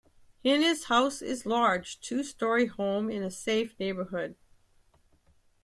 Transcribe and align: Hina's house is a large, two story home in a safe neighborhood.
Hina's 0.43 0.85
house 0.85 1.21
is 1.21 1.45
a 1.45 1.49
large, 1.49 1.99
two 1.99 2.23
story 2.23 2.65
home 2.65 3.07
in 3.11 3.21
a 3.21 3.29
safe 3.29 3.75
neighborhood. 3.79 4.35